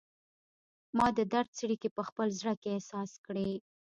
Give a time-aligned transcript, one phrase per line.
[0.97, 3.51] ما د درد څړیکې په خپل زړه کې احساس کړي